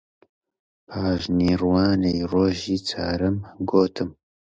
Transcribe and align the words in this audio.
پاش 0.87 1.21
نیوەڕۆی 1.37 2.21
ڕۆژی 2.31 2.77
چوارەم 2.87 3.37
گوتم: 3.69 4.09